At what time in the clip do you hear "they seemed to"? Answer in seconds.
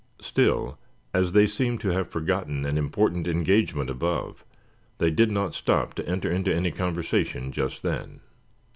1.33-1.89